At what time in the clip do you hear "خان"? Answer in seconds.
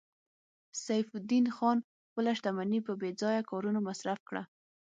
1.55-1.77